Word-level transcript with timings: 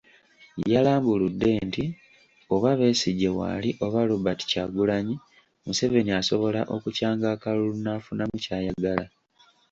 Yalambuludde 0.73 1.49
nti 1.67 1.83
oba 2.53 2.71
Besigye 2.79 3.29
waali 3.39 3.69
oba 3.85 3.99
Robert 4.09 4.39
Kyagulanyi, 4.49 5.15
Museveni 5.65 6.11
asobola 6.19 6.61
okukyanga 6.75 7.27
akalulu 7.35 7.77
n'afunamu 7.81 8.35
kyayagala. 8.45 9.05